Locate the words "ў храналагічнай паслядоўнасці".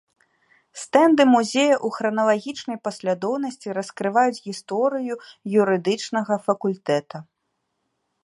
1.73-3.75